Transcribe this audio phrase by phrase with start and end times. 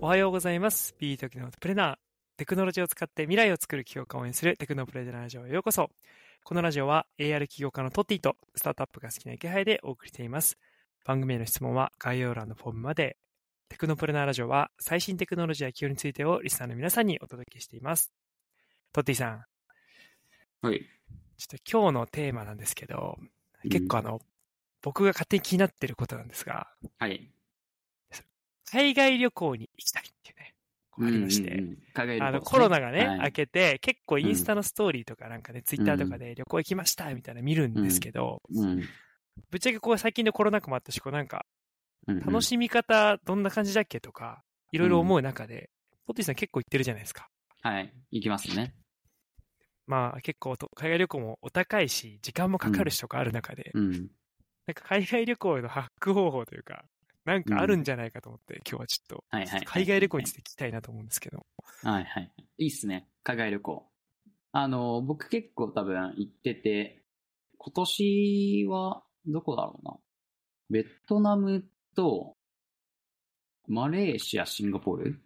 [0.00, 0.94] おはようございます。
[1.00, 1.96] Be technopreneur。
[2.36, 5.90] テクノロジーを使って未来を作る起業家を応援するテクノプレナーラジオへようこそ。
[6.44, 10.56] このラジオは AR 起業家のトッティとスタートアップが好きな池原でお送りしています。
[11.04, 13.16] 番組への質問は概要欄のフォームまで。
[13.68, 18.12] テクノプレナーラジオは最新テクノロジーや企業についてをリスナーの皆さんにお届けしています。
[18.92, 19.44] トッティさん、
[20.62, 20.80] はい。
[21.38, 23.18] ちょっと今日のテーマなんですけど、
[23.68, 24.20] 結構あの、
[24.80, 26.68] 僕が勝手に気になってることなんですが、
[27.00, 27.32] はい。
[28.70, 30.54] 海外旅行に行きたいっていうね、
[30.90, 33.20] こうありまして、うんうんうあの、コロナがね、はい。
[33.20, 38.82] 明けて、結構インスタのストーリーとかなんかね、ツイッターとかで旅行行きましたみたいなの見るんですけど、うん。
[39.50, 41.46] ぶっちゃけこう最近のコロナ禍もあったし、こうなんか、
[42.06, 45.68] うん楽しみ方どんな感じだっけとか、いろいろ思う中で、
[46.06, 47.28] ポッティさん結構行ってるじゃないですか。
[47.60, 47.92] はい。
[48.10, 48.74] 行きますね。
[49.86, 53.92] まあ結構と海外旅行もお高いし、時間もかかるしとかある中で、うん。
[54.66, 56.84] なんか海外旅行のハック方法というか、
[57.28, 59.64] なんかあるんじゃないかと思って、今日はちょっと、はいはい。
[59.66, 61.44] 海外旅行について聞きたいなと思うんですけど。
[61.82, 62.32] はいはい。
[62.56, 63.06] いいっすね。
[63.22, 63.86] 海外旅行。
[64.52, 67.02] あの、僕結構多分行ってて、
[67.58, 69.96] 今年は、どこだろうな。
[70.70, 72.34] ベトナムと、
[73.66, 75.20] マレーシア、シンガポール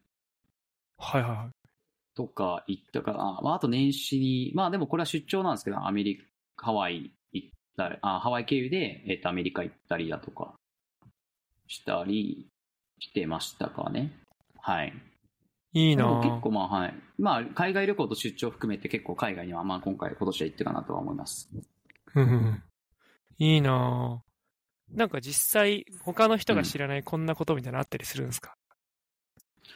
[0.98, 1.50] はいはいはい。
[2.16, 3.40] とか行ったかな。
[3.42, 6.18] まあ、あと年始に、まあでもこれは出張なんですけど、アメリ
[6.56, 10.54] カ、ハワイ行ったり、あ、ハワイ経由で、えっと、アメリカ行ったりだとか、
[11.72, 12.46] したり
[12.98, 14.12] してましたかね。
[14.58, 14.92] はい。
[15.74, 16.94] いいな結構まあはい。
[17.18, 21.48] まあ、海外旅行と出張含めて結構海外には、まあ今回、今年は行ってるかなとは思います。
[22.14, 22.62] うんうん
[23.38, 28.54] いいなぁなんか実際、他の人が知らないこんなことみたいなのあったりするんですか、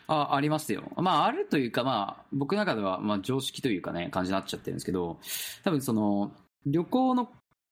[0.07, 0.93] あ、ありますよ。
[0.97, 5.19] まあ、あるというか、まあ、僕の中では、まあ、常識というかね、感じになっちゃってるんですけど、
[5.65, 6.33] 多分その、
[6.67, 7.31] 旅行のっ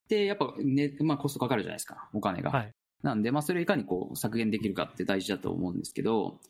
[0.08, 2.50] て、やっぱね、まあ、コストかかるじゃないですか、お金が。
[2.50, 2.72] はい
[3.04, 6.40] なんで、まあ、それをいかにこう、削減できるかって大事だと思うんですけど、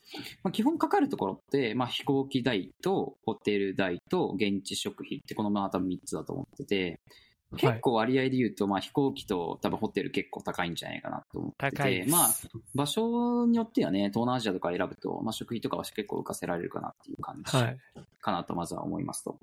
[0.44, 7.00] まあ、基本かかるところって、まあ、飛行機代と、ホテル代と、現地食費って、このまあ、多分3つだと思ってて、
[7.56, 12.06] 結構割合で言うと、まあ、飛行機と多分ホテル結構高いんじゃないかなと思ってて。
[12.08, 12.28] まあ、
[12.74, 17.78] 場所によってはね、東南アジアとか選ぶと、まあ、食費とかは結構浮かせられるかなっていう感じはい。
[18.20, 19.38] かなとまずは思いますと。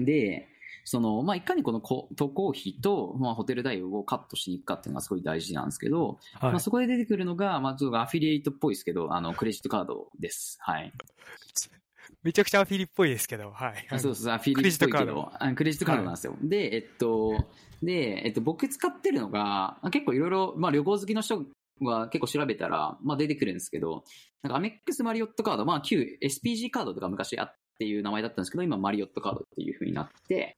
[0.00, 0.48] で、
[0.88, 10.58] その、まあ、いかにこのこ渡航費と、まあ、ホテル代をカットしに行くかっていうのがすごい大事なんですけど、はいまあ、そこで出てくるのが、まあ、ちょっとアフィリエイトっぽいですけど、あの、クレジットカードです。
[10.60, 10.92] はい。
[12.22, 13.86] めちゃくちゃアフィリっぽいですけど、はい。
[13.90, 16.36] あそうそう、アフィリっぽいけクレジットど、あクレジットカードなんですよ。
[16.40, 17.46] で、えっと、
[17.82, 21.44] で、えっと、僕使ってるのが、結構いろいろ、まあ、旅行好きの人
[21.80, 24.04] は結構調べたら、まあ、出てくるんですけど、
[24.42, 30.56] なんかアメックスマリオットカード、まあ、旧 SPG カードとか昔あっていう名前だったんですけど、今マリオットカードっていう風になって、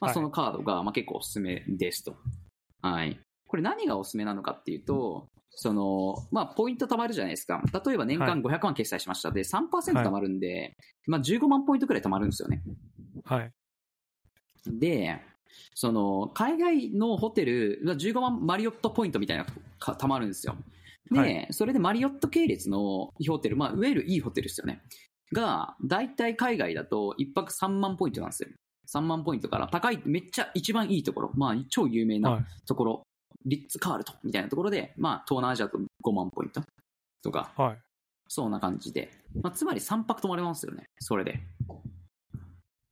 [0.00, 2.16] まあ、はいそのカードが、まあ、結構おすすめですと。
[2.82, 3.20] はい。
[3.46, 7.62] これ何がおすすめなのかっていうと、その、まあ、ポイント貯まるじゃないですか。
[7.84, 9.30] 例えば年間500万決済しました。
[9.30, 12.62] で、3%貯まるんで、まあ、15万ポイントくらい貯まるんですよね。
[13.24, 13.52] はい。
[14.66, 15.20] で、
[15.74, 19.50] その、海外のホテルが15万マリオットポイントみたいなの
[19.80, 20.56] が貯まるんですよ。
[21.10, 24.80] で、はいそれでマリオット系列のホテル、まあ、いわゆるいいホテルですよね。
[25.32, 28.48] が、大体海外だと1泊3万ポイントなんですよ。
[28.94, 32.46] 3万ポイントから高い、めっちゃ一番いいところ、まあ、超有名はいな。
[32.66, 33.02] ところ、
[33.46, 36.62] リッツ・カールトンみたいなところで、まあ、東南アジアと5万ポイント
[37.22, 37.78] とか、はい。
[38.28, 39.10] そんな感じで。
[39.42, 40.84] まあ、つまり3泊泊まれますよね。
[41.00, 41.40] それで。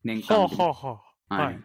[0.05, 0.57] 年はあ間で。
[0.57, 1.35] はあはあ。
[1.35, 1.59] ははいい。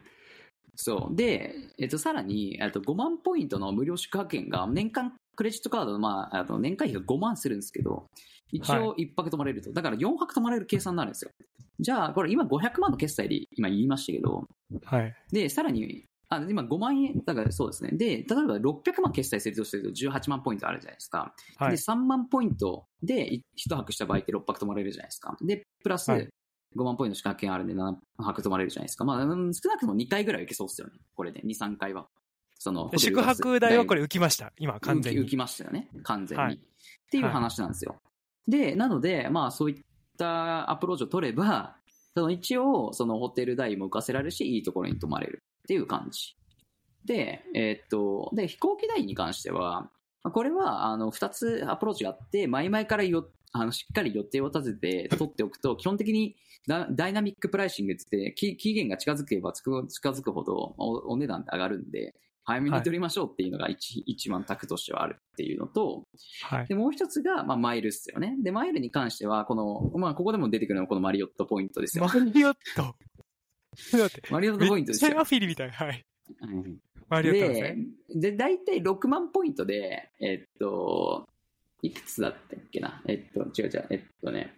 [0.75, 1.15] そう。
[1.15, 8.05] で、えっと、さらに、えっと、5万ポイントの無料宿泊券が、年間クレジットカードの、まあ、あと年会費が5万するんですけど、
[8.51, 9.71] 一応1泊泊まれると。
[9.73, 11.31] だから4泊泊まれる計算になるんですよ。
[11.83, 14.47] じゃあ、これ今500万の決済で今言いましたけど、
[14.85, 15.15] はい。
[15.31, 17.91] で、さらに、あ今5万円、だからそうですね。
[17.91, 21.35] で、例えば600万決済するとすると18万ポイントあるじゃないですか。
[21.59, 21.75] で、はい。
[21.75, 25.37] 3万ポイントで1泊した場合って6泊泊まれるじゃないですか。
[25.41, 26.29] で、プラスはい
[26.75, 29.05] 5万ポイント宿泊券あるんで7泊泊まれるじゃないですか。
[29.05, 30.93] まあ、うん少なくとも2回ぐらいはいけそうですよね。
[31.15, 32.07] これで、2、3回は。
[32.57, 34.53] その、で宿泊代はこれ浮きました。
[34.57, 35.21] 今、完全に。
[35.21, 35.89] 浮きましたよね。
[36.03, 36.43] 完全に。
[36.43, 36.59] はい
[37.07, 38.01] っていう話なんですよ。
[38.47, 39.83] で、なので、まあそういっ
[40.17, 41.75] たアプローチを取れば、
[42.15, 46.35] その一応、そのホテル代も浮かせられるし、いいところに泊まれるっていう感じ。
[47.05, 49.89] で、えーっと、で、飛行機代に関しては、
[50.23, 56.35] これは、あの、二つアプローチがあって、前々からよ、あの、しっかり予定を立てて取っておくと、基本的に
[56.67, 62.15] ダイナミックプライシングってって、期限が近づけば近づくほどお値段って上がるんで、
[62.45, 66.03] 早めに取りましょうっていうのが一,、一番タクとしてはあるっていうのと、
[66.43, 66.67] はい。
[66.67, 68.35] で、もう一つが、まあ、マイルっすよね。
[68.43, 72.05] で、マイルに関しては、この、まあ、ここでも出てくるのはこのマリオットポイントですよ。
[72.05, 72.95] マリオット。
[74.29, 75.25] マリオットポイントですよめっちゃア。
[75.25, 75.71] フィリみたい。
[75.71, 76.05] はい。
[76.41, 76.79] うん
[77.09, 77.77] マリオットですね。
[78.15, 81.27] で、で、大体6万ポイントで、えっと、
[81.81, 83.01] いくつだったっけな？
[83.07, 84.55] えっと、違う違う、えっとね、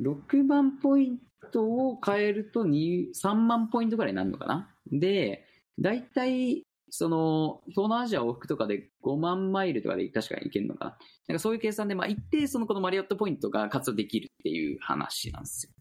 [0.00, 1.18] 6万ポイン
[1.52, 4.68] トを変えると2 3万ポイントぐらいになるのかな？
[4.90, 5.46] で、
[5.78, 6.64] 大体、
[6.94, 10.98] その、東南アジア往復とかで5万マイルとかで確かに行けるのかな。
[11.26, 15.72] なんかそういう計算で、まあ一定そのこのマリオットポイントが活動できるっていう話なんですよ。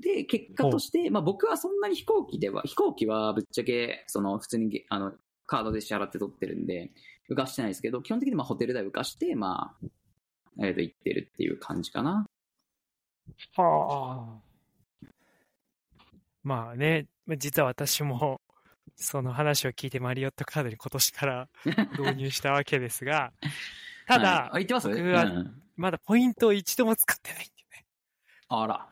[0.00, 5.12] で、結果として、まあ僕はそんなに飛行機では、飛行機はぶっちゃけ、その普通にあの、
[5.46, 6.90] カードで支払って取ってるんで、
[7.30, 9.76] 浮かしてないですけど、基本的にまあホテル代浮かして、ま
[10.60, 12.26] あ、えっ、と、行ってるっていう感じかな。
[13.54, 14.40] は
[15.04, 15.06] あ。
[16.42, 18.40] まあね、まあ実は私も、
[19.00, 21.48] その話を聞いてマリオットカードに今年から
[21.98, 23.32] 導入したわけですが、
[24.06, 24.88] ただ、はいあ、言ってます？
[24.88, 27.86] 僕はうんまだポイントを一度も使ってないんだよね。
[28.48, 28.88] あら。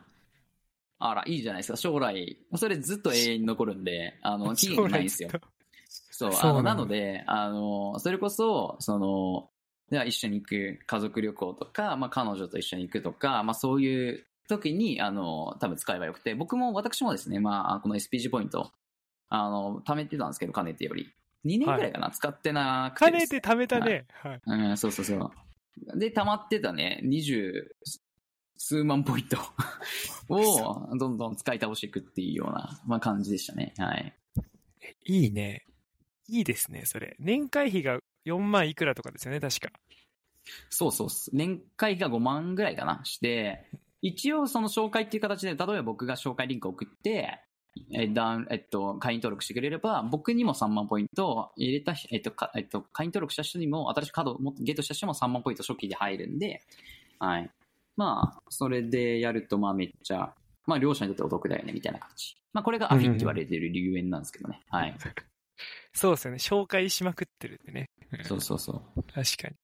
[0.99, 1.77] あら、いいじゃないですか。
[1.77, 5.29] 将来、それずっと永遠に残るんで、あの、 期限ないんですよ。
[5.89, 9.49] そう、あのなので、あの、それこそ、その、
[9.91, 18.71] では一緒に行く家族旅行とか、まあ彼女と一緒に行くとか、まあそういう時に、あの、多分使えばよくて、僕も、私もですね、まあこの SPG ポイント、
[19.29, 21.09] あの、貯めてたんですけど、かねてより。
[21.45, 24.05] 2年くらいかな、使ってなくてかねねて貯めたね。
[24.09, 24.41] はい。
[24.45, 25.99] うん、そうそうそう。
[25.99, 27.75] で、溜まってたね、二十
[28.57, 29.37] 数万ポイント
[30.29, 33.73] をどんどん使い倒していくっていうような、まあ、感じでしたね。
[33.77, 34.13] はい。
[35.05, 35.65] いいね。
[36.27, 37.15] いいですね、それ。
[37.19, 39.71] 年会費が4万いくらとかですよね、確か。
[40.69, 41.07] そうそう。
[41.33, 43.69] 年会が5万ぐらいかなして、
[44.01, 47.41] 一応その紹介っていう形で、例えば僕が紹介リンクを送って、
[47.91, 56.61] えだんえっと、会員登録してくれれば、僕にも3万ポイント入れた人、えっと、かえっと、会員登録した人にも、新しくカードをゲットした人も3万ポイント初期で入るんで、
[57.19, 57.49] はい。
[57.95, 60.33] まあ、それでやると、まあめっちゃ、
[60.65, 62.35] まあ両者にとってお得だよね、みたいな感じ。
[62.53, 64.61] まあこれがアフィって言われてる理由なんですけどね。
[64.69, 64.95] はい。
[65.93, 66.37] そうですよね。
[66.37, 67.89] 紹介しまくってるんでね。
[68.23, 69.03] そうそうそう。
[69.03, 69.55] 確かに。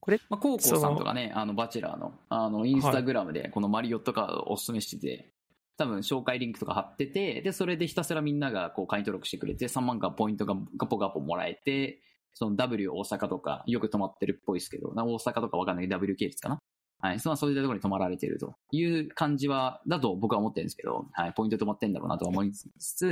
[0.00, 5.32] これ、まあ、コウコウさんとかね、あの、バチェラーの、あの、インスタグラムで、このマリオットカードをおすすめしてて、
[5.80, 12.02] 多分、紹介リンクとか貼ってて、で、それでひたすらみんなが、こう、会員登録してくれて、3万かポイントがガポガポもらえて、
[12.34, 16.58] その W 大阪とか、よく泊まってるっぽいですけど、な大阪とかわかんないけど、W 系列かな？
[17.00, 17.20] はい。
[17.20, 21.32] そのそういったところに泊まられてるという感じは、だと僕は思ってるんですけど、はい。
[21.32, 23.10] ポイント泊まってんだろうなとは思いつつ、ま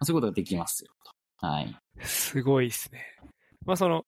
[0.00, 0.90] あそういうことができますよ、
[1.40, 1.46] と。
[1.46, 1.76] はい。
[2.00, 3.04] すごいですね。
[3.64, 4.04] まあその、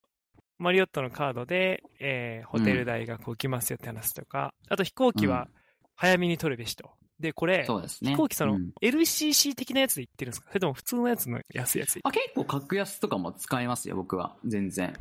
[0.58, 5.48] マリオットのカードで、えーホテル代がこう来ますよって話とか、あと飛行機は
[5.96, 6.90] 早めに取るべしと。
[7.20, 8.10] で、これ、そうですね。
[8.12, 10.48] 飛行機その、うん LCC 的なやつで行ってるんですか？
[10.48, 14.36] それとも普通のやつの安いやつであ、結構格安とかも使えますよ、僕は。
[14.44, 14.94] 全然。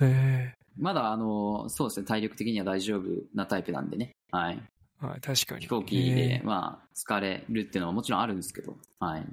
[0.00, 4.12] へまだ、あの、そうですね、体力的には大丈夫なタイプなんでね。
[4.30, 4.58] はい。
[5.02, 5.06] え。
[5.06, 5.60] はい、確かに。
[5.62, 9.26] 飛行機へでえ、まあ、疲れるっていうのはもちろんあるんですけど、はい。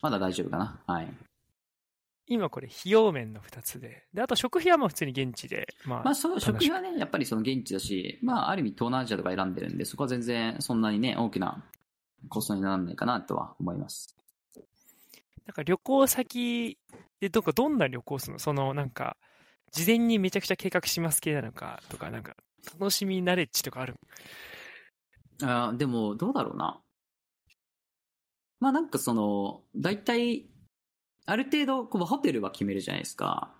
[0.00, 0.80] まだ大丈夫かな。
[0.86, 1.08] はい。
[2.32, 4.04] 今これ費用面の2つで。
[4.14, 11.64] で、あと食費はもう普通に現地で、まあ、まあ、そう、食費はね、やっぱりその現地だし、まあ、ある意味東南アジアとか選んでるんで、そこは全然そんなにね、大きな
[12.28, 14.16] コストにならないかなとは思います。
[15.46, 16.78] なんか旅行先
[17.20, 18.38] でどこ、どんな旅行するの？
[18.38, 19.16] そのなんか、
[19.72, 22.36] 事前にめちゃくちゃ計画します系なのかとか、なんか、
[22.78, 23.96] 楽しみナレッジとかある？
[25.42, 26.80] あーでも、どうだろうな。
[28.60, 30.46] まあなんかその、大体、
[31.26, 33.54] ある程度、こうホテルは決めるじゃないですか。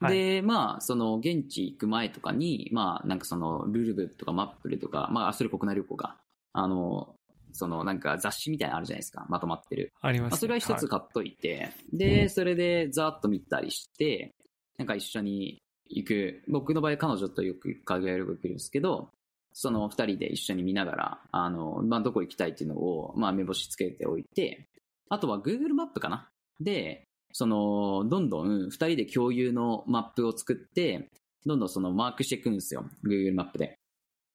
[0.00, 0.16] はい。
[0.16, 6.16] で、まあ、その、現地行く前とかに、まあ、なんかその、ルールブとかマップルとか、まあ、あそれ国内旅行が、
[6.52, 7.14] あの、
[7.52, 9.24] その、なんか雑誌みたいなのあるじゃないですか。
[9.28, 9.92] まとまってる。
[10.02, 14.34] あります、まあ、それは一つ買っといて、で、それでざーっと見たりして、
[14.78, 19.10] なんか一緒に行く、僕の場合彼女とよく海外旅行行くんですけど、
[19.54, 24.68] その二人で一緒に見ながら、あの、まあ、どこ行きたいっていうのを、まあ、目星つけておいて、
[25.08, 26.28] あとは Google マップかな
[26.60, 31.10] で、その、どんどん二人で共有のマップを作って、
[31.44, 32.84] どんどんそのマークしていくんですよ。
[33.04, 33.78] Google マップで。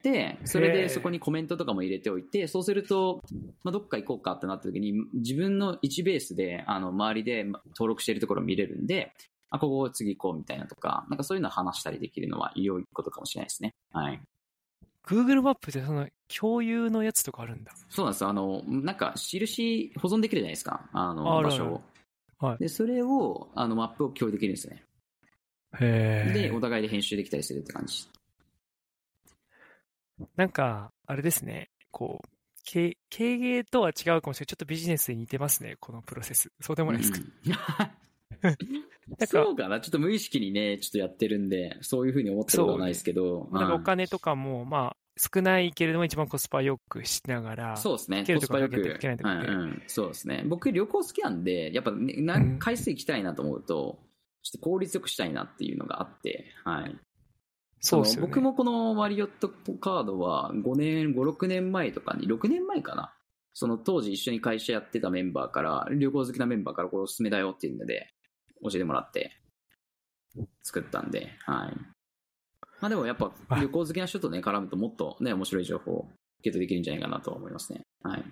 [0.04, 3.22] で、それでそこにコメントとかも入れておいて、そうすると、
[3.64, 9.14] まあ、どっか行こうかってなった時に、自分の1ベースで、あの、周りで登録しているところを見れるんで、
[9.52, 13.74] あ、ここ次行こうみたいなとか、なんかそういうのを話したりできるのは良いことかもしれないですね。
[13.92, 14.20] はい。
[15.06, 17.74] Google マップでその共有のやつとかあるんだ。
[17.90, 18.30] そうなんですよ。
[18.30, 20.90] あの、なんか、印保存できるじゃないですか。
[20.94, 21.82] あの、あ場所を。
[22.42, 24.86] はいで、それを、あの、マップを共有できるんですよね。
[25.80, 28.08] へで、お互いで編集できたりするって感じ。
[30.36, 32.28] なんか、あれですね、こう、
[32.64, 33.26] 経経
[33.58, 34.48] 営とは違うかもしれない。
[34.48, 36.52] ちょっとビジネスに似てますね、このプロセス。
[36.62, 37.20] そうでもないですか？
[37.46, 37.92] うんか
[39.28, 43.50] そうかなちょっと無意識にね、ちょっとやってるんで、そういうふうに思ってることはないですけど。
[43.52, 48.26] なんかおうん金とかも、まあ、少ないけれども一番コスパよくしながら、そうですね。
[48.26, 48.76] コスパよく。
[48.76, 50.44] うんうんそうですね。
[50.48, 54.00] 僕旅行好きなんで、やっぱ、ね、なうん回数行きたいなと思うと、
[54.44, 56.98] ちょっと効率よくしたいなっていうのがあって、はい。
[57.80, 58.22] そうっすよね。
[58.22, 63.14] の僕もこのマリオットカードは5年、5、6年前とかに、6年前かな。
[63.54, 68.14] その当時一緒に会社やってたメンバーから、旅行好きなメンバーからこれおすすめだよっていうので、
[68.64, 69.32] 教えてもらって、
[70.64, 72.01] 作ったんで、はい。
[72.82, 76.10] まあでもやっぱ旅行好きな人とね、絡むともっとね、面白い情報を
[76.42, 77.82] ゲットできるんじゃないかなと思いますね。
[78.04, 78.24] はい。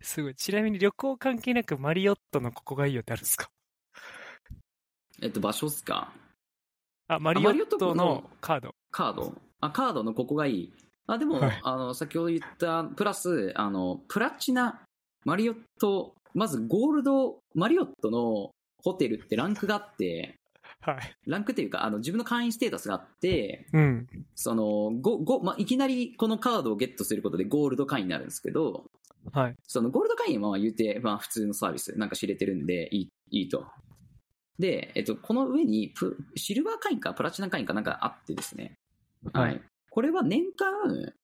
[0.00, 0.34] すごい。
[0.34, 3.48] ちなみに旅行関係なくマリオットのここがいいよってあるんですか？
[5.22, 6.12] えっと、場所っすか？
[7.08, 8.74] あ、マリオットのカード。
[8.90, 10.72] カードあ、カードのここがいい。
[11.06, 14.82] あ、でも、はいあの、先ほど言った、プラス、あの、プラチナ、
[15.24, 18.50] マリオット、まずゴールド、マリオットの
[18.82, 20.34] ホテルってランクがあって、
[20.80, 21.16] はい。
[21.26, 24.06] ランクっていうか、あの、自分の会員ステータスがあって、うん。
[24.34, 28.90] その、ご、ご、まあ、いきなりこのカードをゲットすることでゴールド会員になるんですけど、
[29.32, 29.56] はい。
[29.64, 33.66] そのゴールド会員はまあ言うて、まあ普通のサービス、なんか知れてるんでいい、いいと。
[34.58, 38.78] で、えっと、この上にプ、シルバー会員かプラチナ会員かなんかあってですね。
[39.32, 39.50] はい。
[39.50, 39.62] はい
[39.96, 41.14] これは年間、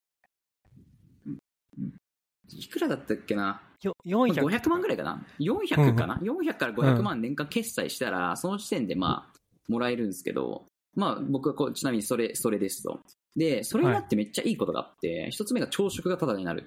[2.49, 3.61] いくらだったっけな？
[3.83, 4.69] よ、500 400。
[4.71, 9.39] 万ぐらいかな ?400 かな、?400 から500万年間決済したら、その時点でまあ、
[9.69, 13.01] もらえるんですけど、まあ僕はこう、ちなみにそれ、それですと。
[13.37, 16.67] で、それになってめっちゃいいことがあって、一つ目が朝食がタダになる。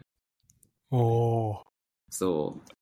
[0.92, 1.58] おー。
[2.10, 2.76] そう。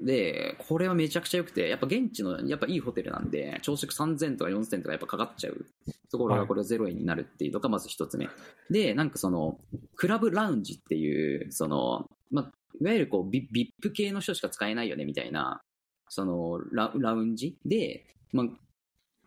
[0.00, 5.66] で、これはめちゃくちゃ良くて、やっぱ現地の、やっぱいいホテルなんで、朝食3000とか4000とかやっぱかかっちゃう
[6.10, 8.28] ところはいがこれは0円になるっていうのがまず一つ目。
[8.70, 9.58] で、なんかその、
[9.96, 15.60] クラブラウンジっていう、その、まあ、いわゆるこう、ビ VIP 系の人しか使えないよねみたいな、
[16.08, 18.50] その、ララウンジで、まあ、を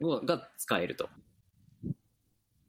[0.01, 1.09] が使えると。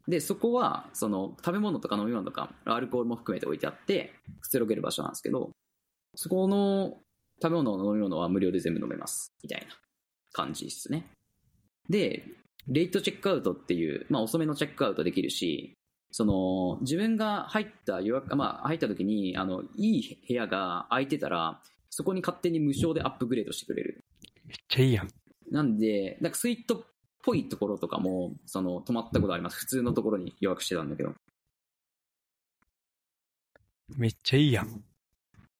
[0.09, 5.51] で、そこは、その、食べ物とか飲み物とか、アルコールも含めて置いてあって、くつろげる場所なんですけど、
[6.17, 6.99] そこの
[7.41, 9.33] 食べ物、飲み物は無料で全部飲めます。
[9.43, 9.67] みたいな
[10.33, 11.07] 感じですね。
[11.89, 12.25] で、
[12.67, 15.75] レイトチェックアウトっていう、まあ遅めのチェックアウトできるし、
[16.11, 24.05] その、自分が入った予約、まあ入った時に、あの、いい部屋が空いてたら、そこに勝手に無償でアップグレードしてくれる。
[24.47, 25.09] めっちゃいいやん。
[25.51, 26.85] なんで、なんかスイートっ
[27.23, 29.59] ぽいところとかも、その、泊まったことあります。
[29.59, 31.15] 普通のところに予約してたんだけど。
[33.97, 34.85] めっちゃいいやん。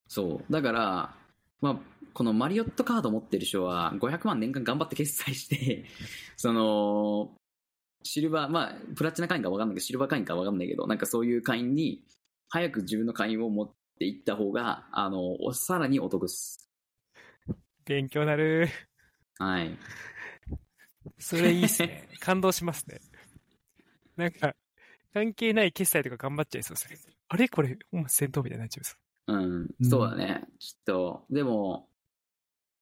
[0.09, 0.53] そう。
[0.53, 1.15] だから、
[1.61, 1.77] まあ、
[2.13, 5.85] このマリオットカード持ってる人は500万年間頑張って決済して、
[6.37, 7.37] その、
[8.03, 12.03] シルバー、まあ、プラチナ会員かわかんないけど、シルバー会員かわかんないけど、なんかそういう会員に、
[12.49, 16.69] 早く自分の会員を持っていった方が、あの、さらにお得っす。
[17.85, 18.69] 勉強なる。
[19.39, 19.79] はい。
[21.19, 22.09] それいいっすね。
[22.21, 23.01] 感動しますね。
[24.17, 24.55] なんか、
[25.13, 27.15] 関係ない決済とか頑張っちゃいそうですね。
[27.29, 27.49] あれ？
[27.49, 29.33] これ、もう戦闘みたいになっちゃいそう。
[29.33, 30.45] うんう、んそうだね。
[30.59, 31.89] ちょっと、でも、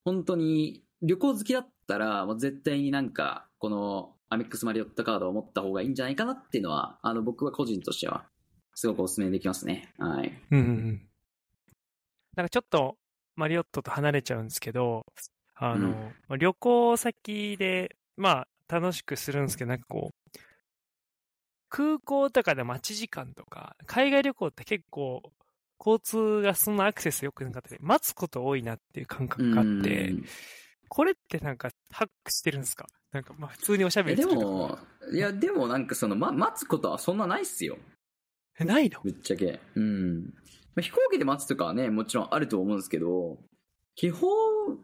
[0.04, 8.28] 本当に、旅行好きだったら、もう絶対になんか、この、アメックスマリオットカードを持った方がいいんじゃないかなっていうのは、あの、僕は個人としては、
[8.74, 9.94] すごくお勧めできますね。
[9.98, 10.32] はい。
[10.50, 11.08] うんうんうん。
[12.36, 12.98] なんかちょっと、
[13.36, 15.06] マリオットと離れちゃうんですけど、
[15.54, 15.92] あの、うん
[16.28, 20.38] まあ旅行先で、まあ、楽しくするんですけど、なんかこう、
[21.70, 25.22] 空港とかで待ち時間とか、海外旅行って結構、
[25.80, 30.24] 交通がそんなアクセス良くなかったり、待つこと多いなっていう感覚があってう、ん
[30.88, 32.86] これってなんかハックしてるんですか？
[33.12, 34.78] なんかまあ普通におしゃべりるとかも、
[35.12, 37.76] いや、でもなんかその、ま、待つことはそんなないっすよ。
[38.58, 39.00] えないの？
[39.02, 39.60] ぶっちゃけ。
[39.74, 40.24] うん。
[40.24, 40.30] ま
[40.78, 43.38] あ飛行機で待つとかはね、もちろんあると思うんですけど、
[43.94, 44.78] 基本、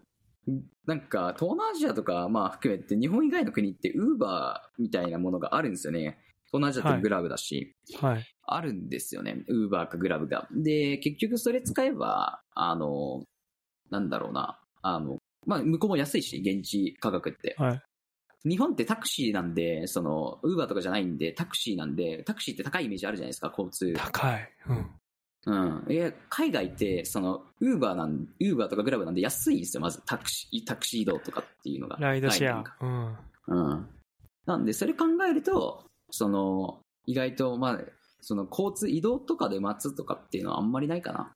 [0.87, 6.19] なんか、東南アジアとか、まあ含めて、日本以外の国って、ウーバーみたいなものがあるんですよね。
[6.47, 8.25] 東南アジアってグラブだし、はい。
[8.43, 9.45] あるんですよね。
[9.49, 10.49] ウーバーかグラブが。
[10.53, 13.25] で、結局それ使えば、あの、
[13.91, 17.55] なんだろうな、あの、まあ、向こうも安いし、現地価格って。
[17.59, 17.83] はい。
[18.47, 23.93] 日本ってタクシーなんで、その、ウーバーとかじゃないんで、タクシーなんで、タクシーって高いイメージあるじゃないですか、交通。
[23.95, 24.53] 高い。
[24.69, 24.91] うん。
[25.47, 25.85] うん。
[25.89, 31.97] いや、海外って、その、ウーバーなん、ウーバーとかグラブなんで安いんですよ、まずタクシー、タクシー移動とかっていうのが。
[32.01, 32.65] ライドシェア。
[32.81, 33.17] うん。
[33.49, 33.89] うん。
[34.47, 37.81] なんで、それ考えると、その、意外と、まあ、
[38.21, 41.33] その、交通移動とかで待つとかっていうのはあんまりないかな。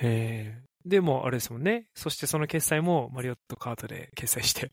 [0.00, 0.62] へえ。
[0.84, 1.86] でも、あれですもんね。
[1.94, 4.72] そしてその決済もマリオットカードで決済して。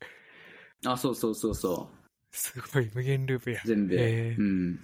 [0.86, 1.89] あ、そうそうそうそ
[2.32, 3.68] すごい、無限ループやう。。
[3.68, 3.96] 全部。
[3.96, 4.00] う
[4.44, 4.79] ん。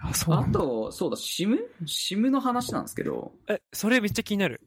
[0.00, 0.36] あ、そう。
[0.36, 1.58] あと、そうだ、シム？
[1.86, 4.60] シムの話なんですけど、え、それめっちゃ気になる。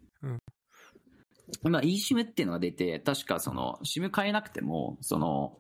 [1.64, 5.58] 今 eSIM っていうのが出て、確かその、SIM 変えなくても、その、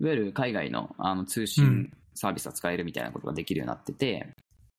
[0.00, 4.28] いわゆる海外のあの通う信んサービスが使えるみたいなことができるようになってて、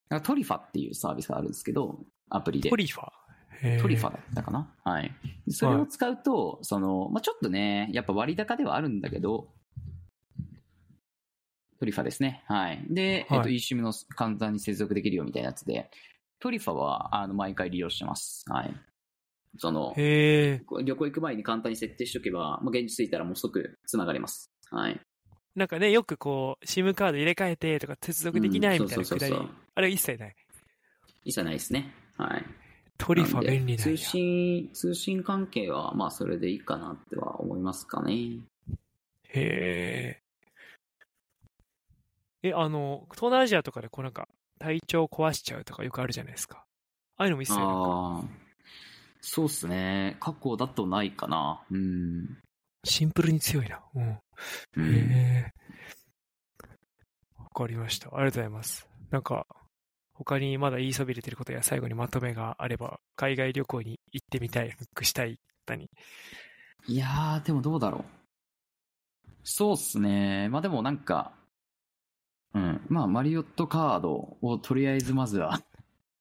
[0.10, 2.76] なんかトリファっていうサービスがあるんですけど、アプリでト。
[2.76, 3.82] リファ？
[3.82, 4.72] トリファだったかな？
[4.84, 5.12] はい。
[5.50, 9.50] それを使うと、その、まあ、ちょっとね、やっぱ割高ではあるんだけど、
[11.80, 12.44] トリファですね。
[12.48, 12.84] はい。
[12.90, 15.90] で、はいえっと、eSIM の簡単に接続できるよみたいなやつで、
[16.40, 18.46] トリファは、あの、毎回利用してます。
[18.48, 18.74] はい。
[19.58, 19.94] その。
[19.96, 24.52] 旅行行く前に簡単に設定しておけば、まあ、現地着いたらもう即繋がります。
[24.72, 25.00] はい。
[25.56, 29.36] なんかね、よくこう、SIM カード入れ替えてとか接続できないうんみたいなくだり
[29.76, 30.36] あれ一切ない。
[31.24, 31.92] 一切ないですね。
[32.18, 32.46] はい。
[32.98, 33.98] トリファ便利な通。
[33.98, 38.40] 信、通信関係は、まあ、それでいいかなっては思いますかね。
[39.30, 40.27] へえ。
[42.44, 44.28] え、あの、東南アジアとかでこうなんか、
[44.60, 46.66] 体調壊しちゃうとかよくあるじゃないですか。
[47.18, 48.24] ああいうのも一切な
[49.22, 50.18] そうっすね。
[50.20, 51.62] 過去だとないかな。
[51.70, 52.38] うん。
[52.84, 53.82] シンプルに強いな。
[53.96, 54.20] うん。
[54.78, 55.54] うん、へえ。
[57.38, 58.10] わかりました。
[58.10, 58.88] ありがとうございます。
[59.10, 59.48] なんか、
[60.14, 65.90] 他にまだ言いそびれてることや最後にまとめがあれば、海外旅行に行ってみたい、フックしたい方に。
[66.88, 68.04] いやー、でもどうだろう。
[69.44, 70.50] そうっすね。
[70.50, 71.37] まあでもなんか、
[72.58, 72.82] うん。
[72.90, 75.62] まあ、マリオットカードをとりあえずまずは、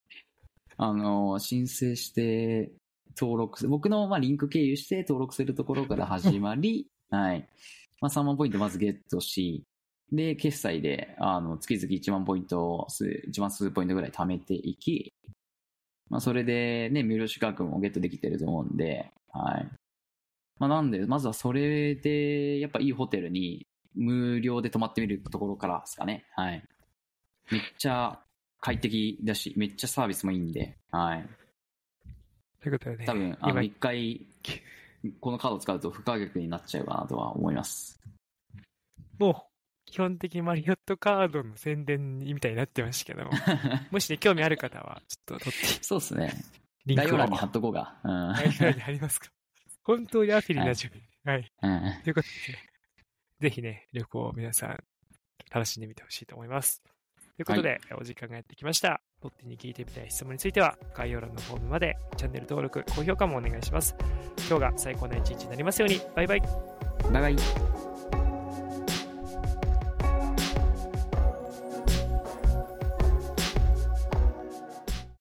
[0.76, 2.70] あの、申請して、
[3.18, 7.48] 登録す、僕のまあリンク経由して登録するところから始まり、 はい。
[8.02, 9.64] まあ3万ポイントまずゲットし、
[10.12, 15.14] で、決済で、あの、月々1万ポイントを数、1万数ポイントぐらい貯めていき、
[16.10, 19.70] まあそれでね、無料資格もゲットできてると思うんで、はい。
[20.58, 23.66] まあ、なんで、まずはそれで、やっぱいいホテルに
[23.96, 26.24] 無料で泊まってみるところからですかね。
[26.34, 26.62] はい。
[27.50, 28.20] めっちゃ
[28.60, 31.28] 快適だし、めっちゃサービスもいいんで、はい。
[32.60, 34.26] ということでね、多分、あ今の、一回、
[35.20, 38.00] このカードを使うと不可逆になっちゃうかなとは思います。
[39.18, 43.30] もう、基本的にマリオットカードの宣伝みたいになってましたけども、
[43.92, 46.32] もしね、興味ある方は、ちょっと取って、そうですね。
[46.86, 47.98] リンクを概要欄に貼っとこうが。
[48.02, 48.32] うん。
[48.32, 49.30] 概要欄に貼りますか。
[49.84, 51.36] 本当にアフィリな準備。
[51.38, 51.52] はい。
[51.62, 52.58] うんということで、
[53.40, 54.78] ぜひね、旅行を皆さん
[55.52, 56.82] 楽しんでみてほしいと思います。
[57.36, 59.00] ということで、お時間がやってきました。
[59.22, 63.94] ロッテに聞いてみたい質問については、概要欄のフォームまでチャンネル登録、高評価もお願いします。
[64.48, 66.00] 今日が最高な一日になりますように。
[66.14, 66.40] バイバイ。
[67.12, 67.85] バイバイ。